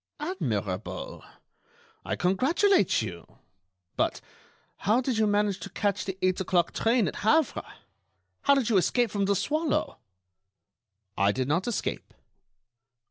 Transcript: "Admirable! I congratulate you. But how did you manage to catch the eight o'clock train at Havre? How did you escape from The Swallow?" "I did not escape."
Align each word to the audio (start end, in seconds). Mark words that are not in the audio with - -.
"Admirable! 0.19 1.23
I 2.03 2.15
congratulate 2.15 3.03
you. 3.03 3.37
But 3.95 4.19
how 4.77 4.99
did 4.99 5.19
you 5.19 5.27
manage 5.27 5.59
to 5.59 5.69
catch 5.69 6.05
the 6.05 6.17
eight 6.23 6.41
o'clock 6.41 6.73
train 6.73 7.07
at 7.07 7.17
Havre? 7.17 7.61
How 8.41 8.55
did 8.55 8.67
you 8.71 8.77
escape 8.77 9.11
from 9.11 9.25
The 9.25 9.35
Swallow?" 9.35 9.99
"I 11.15 11.31
did 11.31 11.47
not 11.47 11.67
escape." 11.67 12.15